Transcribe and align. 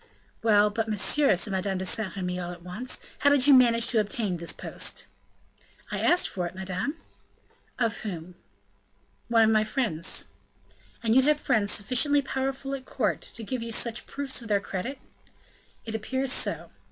"Well, 0.41 0.71
but, 0.71 0.87
monsieur," 0.89 1.35
said 1.35 1.51
Madame 1.53 1.77
de 1.77 1.85
Saint 1.85 2.15
Remy, 2.15 2.39
all 2.39 2.51
at 2.51 2.63
once, 2.63 3.01
"how 3.19 3.29
did 3.29 3.45
you 3.45 3.53
manage 3.53 3.85
to 3.89 3.99
obtain 3.99 4.37
this 4.37 4.51
post?" 4.51 5.05
"I 5.91 5.99
asked 5.99 6.27
for 6.27 6.47
it, 6.47 6.55
madame." 6.55 6.95
"Of 7.77 7.97
whom?" 7.97 8.33
"One 9.27 9.43
of 9.43 9.49
my 9.51 9.63
friends." 9.63 10.29
"And 11.03 11.13
you 11.15 11.21
have 11.21 11.39
friends 11.39 11.71
sufficiently 11.71 12.23
powerful 12.23 12.73
at 12.73 12.85
court 12.85 13.21
to 13.21 13.43
give 13.43 13.61
you 13.61 13.71
such 13.71 14.07
proofs 14.07 14.41
of 14.41 14.47
their 14.47 14.59
credit?" 14.59 14.97
"It 15.85 15.93
appears 15.93 16.31
so." 16.31 16.71